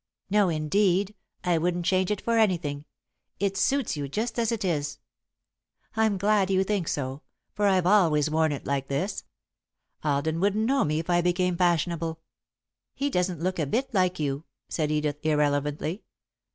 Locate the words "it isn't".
12.95-13.03